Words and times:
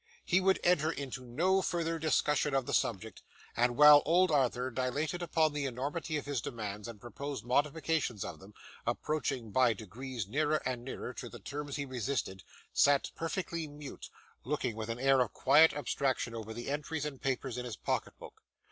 He 0.25 0.41
would 0.41 0.59
enter 0.63 0.91
into 0.91 1.23
no 1.27 1.61
further 1.61 1.99
discussion 1.99 2.55
of 2.55 2.65
the 2.65 2.73
subject, 2.73 3.21
and 3.55 3.77
while 3.77 4.01
old 4.03 4.31
Arthur 4.31 4.71
dilated 4.71 5.21
upon 5.21 5.53
the 5.53 5.67
enormity 5.67 6.17
of 6.17 6.25
his 6.25 6.41
demands 6.41 6.87
and 6.87 6.99
proposed 6.99 7.45
modifications 7.45 8.25
of 8.25 8.39
them, 8.39 8.55
approaching 8.87 9.51
by 9.51 9.73
degrees 9.73 10.27
nearer 10.27 10.59
and 10.65 10.83
nearer 10.83 11.13
to 11.13 11.29
the 11.29 11.37
terms 11.37 11.75
he 11.75 11.85
resisted, 11.85 12.43
sat 12.73 13.11
perfectly 13.15 13.67
mute, 13.67 14.09
looking 14.43 14.75
with 14.75 14.89
an 14.89 14.97
air 14.97 15.19
of 15.21 15.33
quiet 15.33 15.71
abstraction 15.73 16.33
over 16.33 16.51
the 16.51 16.71
entries 16.71 17.05
and 17.05 17.21
papers 17.21 17.55
in 17.55 17.63
his 17.65 17.75
pocket 17.77 18.17
book. 18.17 18.41